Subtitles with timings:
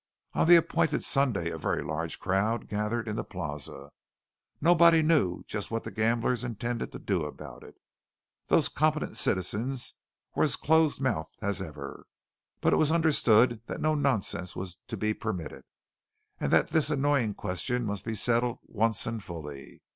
[0.33, 3.91] On the appointed Sunday a very large crowd gathered in the Plaza.
[4.59, 7.75] Nobody knew just what the gamblers intended to do about it.
[8.47, 9.93] Those competent citizens
[10.33, 12.07] were as close mouthed as ever.
[12.61, 15.65] But it was understood that no nonsense was to be permitted,
[16.39, 19.83] and that this annoying question must be settled at once and fully.